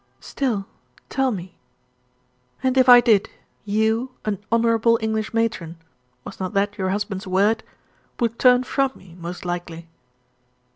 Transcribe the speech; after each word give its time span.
"Still, 0.19 0.65
tell 1.09 1.29
me." 1.29 1.59
"And 2.63 2.75
if 2.75 2.89
I 2.89 3.01
did, 3.01 3.29
you, 3.65 4.09
an 4.25 4.39
'honourable 4.51 4.97
English 4.99 5.31
matron' 5.31 5.77
was 6.25 6.39
not 6.39 6.53
that 6.55 6.75
your 6.75 6.89
husband's 6.89 7.27
word? 7.27 7.63
would 8.19 8.39
turn 8.39 8.63
from 8.63 8.93
me, 8.95 9.15
most 9.19 9.45
likely." 9.45 9.89